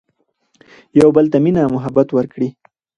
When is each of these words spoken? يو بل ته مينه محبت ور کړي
يو 0.99 1.09
بل 1.15 1.25
ته 1.31 1.37
مينه 1.43 1.63
محبت 1.75 2.07
ور 2.11 2.25
کړي 2.33 2.49